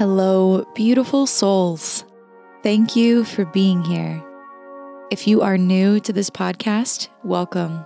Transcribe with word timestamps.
Hello, 0.00 0.64
beautiful 0.74 1.26
souls. 1.26 2.06
Thank 2.62 2.96
you 2.96 3.22
for 3.22 3.44
being 3.44 3.84
here. 3.84 4.24
If 5.10 5.26
you 5.26 5.42
are 5.42 5.58
new 5.58 6.00
to 6.00 6.10
this 6.10 6.30
podcast, 6.30 7.08
welcome. 7.22 7.84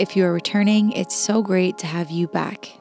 If 0.00 0.16
you 0.16 0.24
are 0.24 0.32
returning, 0.32 0.90
it's 0.90 1.14
so 1.14 1.40
great 1.40 1.78
to 1.78 1.86
have 1.86 2.10
you 2.10 2.26
back. 2.26 2.72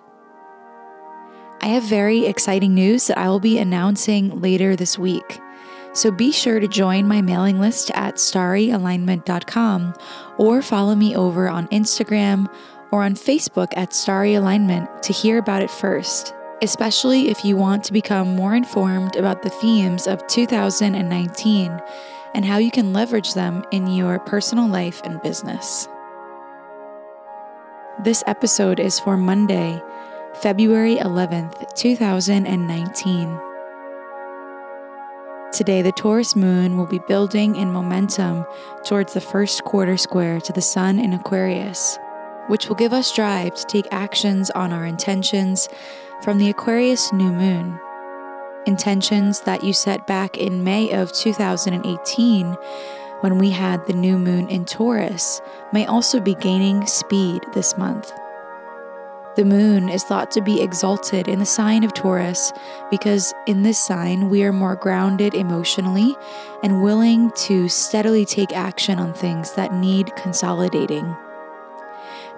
I 1.62 1.68
have 1.68 1.84
very 1.84 2.26
exciting 2.26 2.74
news 2.74 3.06
that 3.06 3.20
I 3.20 3.30
will 3.30 3.40
be 3.40 3.60
announcing 3.60 4.42
later 4.42 4.76
this 4.76 4.98
week. 4.98 5.40
So 5.94 6.10
be 6.10 6.32
sure 6.32 6.60
to 6.60 6.68
join 6.68 7.08
my 7.08 7.22
mailing 7.22 7.60
list 7.60 7.92
at 7.94 8.16
starryalignment.com 8.16 9.94
or 10.40 10.62
follow 10.64 10.96
me 10.96 11.16
over 11.16 11.48
on 11.48 11.68
Instagram 11.68 12.52
or 12.92 13.04
on 13.04 13.14
Facebook 13.14 13.72
at 13.78 13.94
Starry 13.94 14.34
Alignment 14.34 15.04
to 15.04 15.14
hear 15.14 15.38
about 15.38 15.62
it 15.62 15.70
first 15.70 16.34
especially 16.62 17.30
if 17.30 17.46
you 17.46 17.56
want 17.56 17.84
to 17.84 17.94
become 17.94 18.36
more 18.36 18.56
informed 18.56 19.16
about 19.16 19.44
the 19.44 19.50
themes 19.50 20.08
of 20.08 20.26
2019 20.28 21.82
and 22.34 22.46
how 22.46 22.58
you 22.58 22.72
can 22.72 22.94
leverage 22.94 23.34
them 23.34 23.64
in 23.72 23.88
your 23.88 24.20
personal 24.20 24.68
life 24.68 25.02
and 25.04 25.22
business. 25.22 25.88
This 28.04 28.24
episode 28.28 28.80
is 28.80 29.00
for 29.00 29.18
Monday, 29.18 29.82
February 30.42 30.96
11th, 30.98 31.74
2019. 31.76 33.40
Today, 35.54 35.82
the 35.82 35.94
Taurus 35.94 36.36
moon 36.36 36.78
will 36.78 36.86
be 36.86 37.00
building 37.08 37.56
in 37.56 37.72
momentum 37.72 38.46
towards 38.84 39.14
the 39.14 39.22
first 39.22 39.64
quarter 39.64 39.98
square 39.98 40.40
to 40.42 40.54
the 40.54 40.62
sun 40.62 41.00
in 41.00 41.14
Aquarius, 41.14 41.98
which 42.48 42.68
will 42.68 42.76
give 42.76 42.94
us 42.94 43.16
drive 43.16 43.56
to 43.56 43.66
take 43.66 43.88
actions 43.92 44.52
on 44.52 44.74
our 44.74 44.86
intentions 44.86 45.70
from 46.22 46.38
the 46.38 46.50
Aquarius 46.50 47.14
new 47.14 47.32
moon. 47.32 47.80
Intentions 48.66 49.42
that 49.42 49.64
you 49.64 49.72
set 49.72 50.08
back 50.08 50.38
in 50.38 50.64
May 50.64 50.92
of 50.92 51.14
2018 51.14 52.58
when 53.22 53.38
we 53.38 53.50
had 53.50 53.86
the 53.86 53.94
new 53.94 54.18
moon 54.18 54.50
in 54.50 54.66
Taurus 54.66 55.42
may 55.72 55.86
also 55.86 56.20
be 56.20 56.36
gaining 56.36 56.86
speed 56.86 57.44
this 57.54 57.78
month. 57.78 58.12
The 59.36 59.46
moon 59.46 59.88
is 59.88 60.04
thought 60.04 60.32
to 60.32 60.42
be 60.42 60.62
exalted 60.62 61.28
in 61.28 61.38
the 61.38 61.46
sign 61.46 61.84
of 61.84 61.94
Taurus 61.94 62.52
because 62.90 63.34
in 63.46 63.62
this 63.62 63.78
sign 63.78 64.30
we 64.30 64.44
are 64.44 64.52
more 64.52 64.76
grounded 64.76 65.36
emotionally 65.36 66.16
and 66.64 66.82
willing 66.82 67.32
to 67.46 67.70
steadily 67.70 68.26
take 68.26 68.52
action 68.52 68.98
on 68.98 69.14
things 69.14 69.54
that 69.54 69.74
need 69.74 70.16
consolidating. 70.16 71.16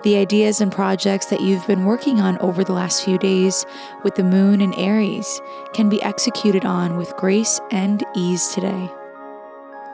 The 0.03 0.15
ideas 0.15 0.61
and 0.61 0.71
projects 0.71 1.25
that 1.25 1.41
you've 1.41 1.67
been 1.67 1.83
working 1.83 2.21
on 2.21 2.37
over 2.37 2.63
the 2.63 2.71
last 2.71 3.03
few 3.03 3.17
days 3.17 3.65
with 4.01 4.15
the 4.15 4.23
moon 4.23 4.61
and 4.61 4.73
Aries 4.77 5.41
can 5.73 5.89
be 5.89 6.01
executed 6.01 6.63
on 6.63 6.95
with 6.95 7.17
grace 7.17 7.59
and 7.69 8.01
ease 8.15 8.47
today. 8.53 8.89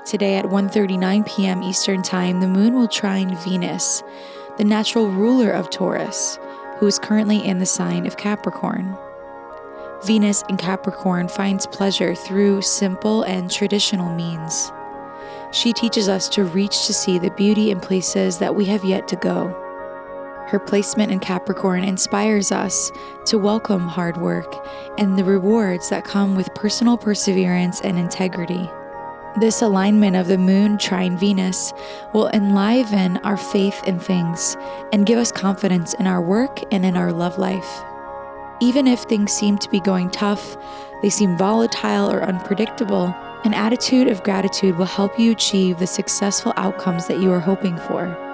Today 0.06 0.36
at 0.36 0.46
1:39 0.46 1.26
p.m. 1.28 1.64
Eastern 1.64 2.04
Time, 2.04 2.40
the 2.40 2.48
moon 2.48 2.76
will 2.76 2.88
trine 2.88 3.36
Venus, 3.38 4.04
the 4.58 4.64
natural 4.64 5.10
ruler 5.10 5.50
of 5.50 5.72
Taurus, 5.72 6.38
who 6.78 6.86
is 6.86 7.00
currently 7.00 7.44
in 7.44 7.58
the 7.58 7.66
sign 7.66 8.06
of 8.06 8.16
Capricorn. 8.16 8.96
Venus 10.06 10.44
in 10.50 10.58
Capricorn 10.58 11.28
finds 11.28 11.66
pleasure 11.66 12.14
through 12.14 12.62
simple 12.62 13.24
and 13.24 13.50
traditional 13.50 14.14
means. 14.14 14.72
She 15.52 15.74
teaches 15.74 16.08
us 16.08 16.30
to 16.30 16.44
reach 16.44 16.86
to 16.86 16.94
see 16.94 17.18
the 17.18 17.32
beauty 17.32 17.72
in 17.72 17.80
places 17.80 18.38
that 18.38 18.54
we 18.54 18.66
have 18.66 18.86
yet 18.86 19.08
to 19.08 19.16
go. 19.16 19.65
Her 20.48 20.60
placement 20.60 21.12
in 21.12 21.20
Capricorn 21.20 21.84
inspires 21.84 22.52
us 22.52 22.92
to 23.26 23.40
welcome 23.40 23.88
hard 23.88 24.18
work 24.18 24.56
and 25.00 25.18
the 25.18 25.24
rewards 25.24 25.90
that 25.90 26.06
come 26.06 26.36
with 26.36 26.54
personal 26.54 26.98
perseverance 26.98 27.82
and 27.82 27.98
integrity. 27.98 28.70
This 29.40 29.64
alignment 29.64 30.16
of 30.16 30.28
the 30.28 30.38
moon 30.38 30.78
trine 30.78 31.18
Venus 31.18 31.74
will 32.14 32.30
enliven 32.30 33.18
our 33.18 33.38
faith 33.38 33.82
in 33.88 34.00
things 34.00 34.56
and 34.94 35.06
give 35.06 35.18
us 35.18 35.32
confidence 35.32 35.96
in 35.96 36.06
our 36.06 36.22
work 36.22 36.62
and 36.72 36.86
in 36.86 36.96
our 36.96 37.12
love 37.12 37.40
life. 37.40 37.84
Even 38.62 38.88
if 38.88 39.02
things 39.02 39.34
seem 39.34 39.58
to 39.58 39.70
be 39.70 39.82
going 39.82 40.12
tough, 40.12 40.56
they 41.02 41.10
seem 41.10 41.38
volatile 41.38 42.10
or 42.10 42.24
unpredictable, 42.24 43.08
an 43.44 43.54
attitude 43.54 44.08
of 44.08 44.24
gratitude 44.24 44.78
will 44.78 44.86
help 44.86 45.20
you 45.20 45.32
achieve 45.32 45.80
the 45.80 45.88
successful 45.88 46.54
outcomes 46.56 47.08
that 47.08 47.20
you 47.20 47.32
are 47.32 47.40
hoping 47.40 47.78
for. 47.78 48.25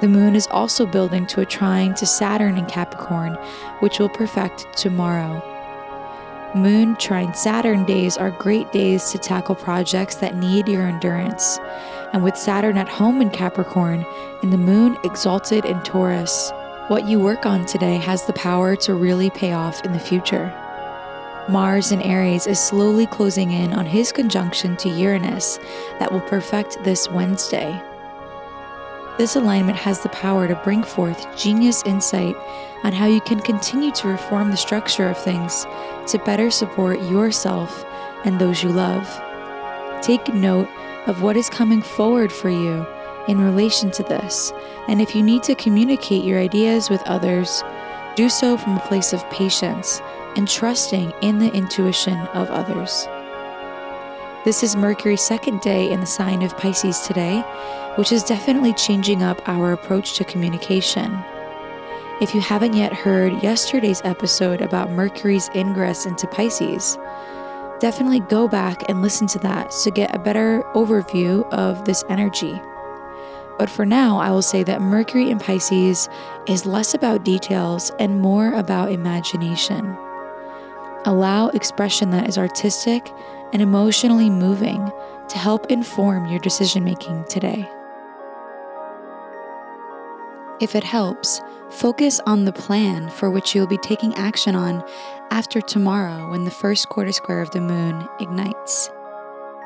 The 0.00 0.08
moon 0.08 0.34
is 0.34 0.48
also 0.48 0.86
building 0.86 1.26
to 1.28 1.40
a 1.40 1.46
trine 1.46 1.94
to 1.94 2.06
Saturn 2.06 2.56
in 2.56 2.66
Capricorn, 2.66 3.34
which 3.80 3.98
will 3.98 4.08
perfect 4.08 4.66
tomorrow. 4.76 5.42
Moon 6.54 6.94
trine 6.96 7.34
Saturn 7.34 7.84
days 7.84 8.16
are 8.16 8.30
great 8.30 8.70
days 8.70 9.10
to 9.10 9.18
tackle 9.18 9.54
projects 9.54 10.16
that 10.16 10.36
need 10.36 10.68
your 10.68 10.82
endurance. 10.82 11.58
And 12.12 12.22
with 12.22 12.36
Saturn 12.36 12.76
at 12.78 12.88
home 12.88 13.20
in 13.20 13.30
Capricorn 13.30 14.04
and 14.42 14.52
the 14.52 14.58
moon 14.58 14.96
exalted 15.04 15.64
in 15.64 15.80
Taurus, 15.82 16.52
what 16.88 17.08
you 17.08 17.18
work 17.18 17.46
on 17.46 17.66
today 17.66 17.96
has 17.96 18.26
the 18.26 18.34
power 18.34 18.76
to 18.76 18.94
really 18.94 19.30
pay 19.30 19.52
off 19.52 19.84
in 19.84 19.92
the 19.92 19.98
future. 19.98 20.52
Mars 21.48 21.92
in 21.92 22.00
Aries 22.02 22.46
is 22.46 22.60
slowly 22.60 23.06
closing 23.06 23.50
in 23.50 23.72
on 23.72 23.84
his 23.84 24.12
conjunction 24.12 24.76
to 24.76 24.88
Uranus 24.88 25.58
that 25.98 26.12
will 26.12 26.20
perfect 26.20 26.82
this 26.84 27.08
Wednesday. 27.10 27.82
This 29.16 29.36
alignment 29.36 29.78
has 29.78 30.00
the 30.00 30.08
power 30.08 30.48
to 30.48 30.56
bring 30.56 30.82
forth 30.82 31.36
genius 31.36 31.84
insight 31.86 32.34
on 32.82 32.92
how 32.92 33.06
you 33.06 33.20
can 33.20 33.38
continue 33.38 33.92
to 33.92 34.08
reform 34.08 34.50
the 34.50 34.56
structure 34.56 35.08
of 35.08 35.16
things 35.16 35.66
to 36.08 36.18
better 36.24 36.50
support 36.50 37.00
yourself 37.02 37.84
and 38.24 38.40
those 38.40 38.62
you 38.64 38.70
love. 38.70 39.08
Take 40.02 40.34
note 40.34 40.68
of 41.06 41.22
what 41.22 41.36
is 41.36 41.48
coming 41.48 41.80
forward 41.80 42.32
for 42.32 42.50
you 42.50 42.84
in 43.28 43.40
relation 43.40 43.90
to 43.92 44.02
this, 44.02 44.52
and 44.88 45.00
if 45.00 45.14
you 45.14 45.22
need 45.22 45.44
to 45.44 45.54
communicate 45.54 46.24
your 46.24 46.40
ideas 46.40 46.90
with 46.90 47.02
others, 47.06 47.62
do 48.16 48.28
so 48.28 48.56
from 48.56 48.76
a 48.76 48.86
place 48.88 49.12
of 49.12 49.28
patience 49.30 50.02
and 50.36 50.48
trusting 50.48 51.12
in 51.22 51.38
the 51.38 51.52
intuition 51.52 52.18
of 52.34 52.50
others. 52.50 53.06
This 54.44 54.62
is 54.62 54.76
Mercury's 54.76 55.22
second 55.22 55.62
day 55.62 55.90
in 55.90 56.00
the 56.00 56.06
sign 56.06 56.42
of 56.42 56.54
Pisces 56.58 57.00
today, 57.00 57.40
which 57.96 58.12
is 58.12 58.22
definitely 58.22 58.74
changing 58.74 59.22
up 59.22 59.40
our 59.48 59.72
approach 59.72 60.18
to 60.18 60.24
communication. 60.24 61.18
If 62.20 62.34
you 62.34 62.42
haven't 62.42 62.74
yet 62.74 62.92
heard 62.92 63.42
yesterday's 63.42 64.02
episode 64.04 64.60
about 64.60 64.90
Mercury's 64.90 65.48
ingress 65.54 66.04
into 66.04 66.26
Pisces, 66.26 66.98
definitely 67.80 68.20
go 68.20 68.46
back 68.46 68.86
and 68.86 69.00
listen 69.00 69.26
to 69.28 69.38
that 69.38 69.70
to 69.82 69.90
get 69.90 70.14
a 70.14 70.18
better 70.18 70.62
overview 70.74 71.50
of 71.50 71.86
this 71.86 72.04
energy. 72.10 72.60
But 73.58 73.70
for 73.70 73.86
now, 73.86 74.18
I 74.18 74.30
will 74.30 74.42
say 74.42 74.62
that 74.64 74.82
Mercury 74.82 75.30
in 75.30 75.38
Pisces 75.38 76.06
is 76.46 76.66
less 76.66 76.92
about 76.92 77.24
details 77.24 77.90
and 77.98 78.20
more 78.20 78.52
about 78.52 78.92
imagination. 78.92 79.96
Allow 81.06 81.48
expression 81.48 82.10
that 82.10 82.28
is 82.28 82.38
artistic 82.38 83.10
and 83.54 83.62
emotionally 83.62 84.28
moving 84.28 84.92
to 85.28 85.38
help 85.38 85.70
inform 85.70 86.26
your 86.26 86.40
decision 86.40 86.84
making 86.84 87.24
today. 87.24 87.66
If 90.60 90.74
it 90.74 90.84
helps, 90.84 91.40
focus 91.70 92.20
on 92.26 92.44
the 92.44 92.52
plan 92.52 93.08
for 93.08 93.30
which 93.30 93.54
you'll 93.54 93.66
be 93.66 93.78
taking 93.78 94.14
action 94.16 94.54
on 94.54 94.84
after 95.30 95.60
tomorrow 95.60 96.30
when 96.30 96.44
the 96.44 96.50
first 96.50 96.88
quarter 96.88 97.12
square 97.12 97.40
of 97.40 97.50
the 97.52 97.60
moon 97.60 98.06
ignites. 98.20 98.90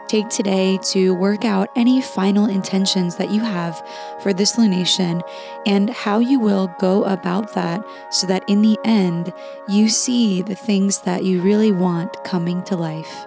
Take 0.07 0.31
today 0.31 0.79
to 0.85 1.15
work 1.15 1.45
out 1.45 1.69
any 1.77 2.01
final 2.01 2.47
intentions 2.47 3.17
that 3.17 3.31
you 3.31 3.41
have 3.41 3.87
for 4.23 4.33
this 4.33 4.57
lunation 4.57 5.21
and 5.67 5.91
how 5.91 6.19
you 6.19 6.41
will 6.41 6.75
go 6.79 7.05
about 7.05 7.55
that 7.55 7.85
so 8.11 8.27
that 8.27 8.43
in 8.49 8.63
the 8.63 8.79
end 8.87 9.33
you 9.69 9.91
see 9.91 10.41
the 10.41 10.55
things 10.55 11.01
that 11.01 11.25
you 11.25 11.43
really 11.43 11.73
want 11.73 12.25
coming 12.25 12.63
to 12.65 12.77
life. 12.77 13.27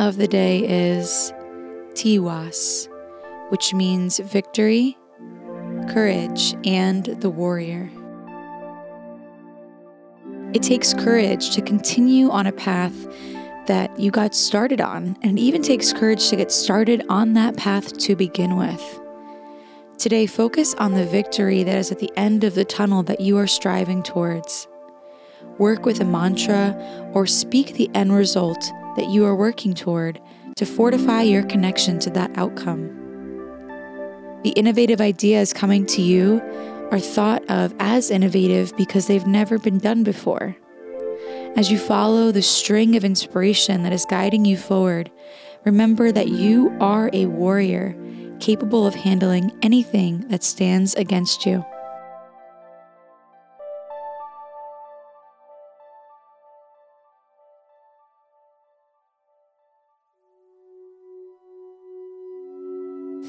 Of 0.00 0.16
the 0.16 0.26
day 0.26 0.60
is 0.60 1.30
Tiwaz, 1.92 2.88
which 3.50 3.74
means 3.74 4.18
victory, 4.18 4.96
courage, 5.90 6.56
and 6.64 7.04
the 7.04 7.28
warrior. 7.28 7.90
It 10.54 10.62
takes 10.62 10.94
courage 10.94 11.54
to 11.54 11.60
continue 11.60 12.30
on 12.30 12.46
a 12.46 12.52
path 12.52 12.94
that 13.66 14.00
you 14.00 14.10
got 14.10 14.34
started 14.34 14.80
on, 14.80 15.18
and 15.20 15.38
it 15.38 15.42
even 15.42 15.60
takes 15.60 15.92
courage 15.92 16.30
to 16.30 16.36
get 16.36 16.50
started 16.50 17.04
on 17.10 17.34
that 17.34 17.58
path 17.58 17.98
to 17.98 18.16
begin 18.16 18.56
with. 18.56 19.00
Today, 19.98 20.24
focus 20.24 20.74
on 20.78 20.94
the 20.94 21.04
victory 21.04 21.62
that 21.62 21.76
is 21.76 21.92
at 21.92 21.98
the 21.98 22.10
end 22.16 22.42
of 22.42 22.54
the 22.54 22.64
tunnel 22.64 23.02
that 23.02 23.20
you 23.20 23.36
are 23.36 23.46
striving 23.46 24.02
towards. 24.02 24.66
Work 25.58 25.84
with 25.84 26.00
a 26.00 26.06
mantra 26.06 26.72
or 27.12 27.26
speak 27.26 27.74
the 27.74 27.90
end 27.92 28.14
result 28.14 28.72
that 28.96 29.08
you 29.10 29.24
are 29.24 29.34
working 29.34 29.74
toward 29.74 30.20
to 30.56 30.66
fortify 30.66 31.22
your 31.22 31.42
connection 31.44 31.98
to 32.00 32.10
that 32.10 32.30
outcome. 32.36 32.96
The 34.42 34.50
innovative 34.50 35.00
ideas 35.00 35.52
coming 35.52 35.86
to 35.86 36.02
you 36.02 36.40
are 36.90 37.00
thought 37.00 37.48
of 37.50 37.74
as 37.78 38.10
innovative 38.10 38.76
because 38.76 39.06
they've 39.06 39.26
never 39.26 39.58
been 39.58 39.78
done 39.78 40.02
before. 40.02 40.56
As 41.56 41.70
you 41.70 41.78
follow 41.78 42.32
the 42.32 42.42
string 42.42 42.96
of 42.96 43.04
inspiration 43.04 43.82
that 43.82 43.92
is 43.92 44.04
guiding 44.04 44.44
you 44.44 44.56
forward, 44.56 45.10
remember 45.64 46.10
that 46.12 46.28
you 46.28 46.74
are 46.80 47.10
a 47.12 47.26
warrior 47.26 47.96
capable 48.40 48.86
of 48.86 48.94
handling 48.94 49.52
anything 49.62 50.26
that 50.28 50.42
stands 50.42 50.94
against 50.94 51.44
you. 51.44 51.64